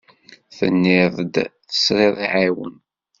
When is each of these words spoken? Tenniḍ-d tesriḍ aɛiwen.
Tenniḍ-d 0.57 1.35
tesriḍ 1.69 2.15
aɛiwen. 2.25 2.75